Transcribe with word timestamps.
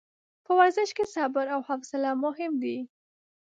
په 0.45 0.51
ورزش 0.59 0.89
کې 0.97 1.05
صبر 1.15 1.45
او 1.55 1.59
حوصله 1.67 2.11
مهم 2.25 2.53
دي. 2.63 2.77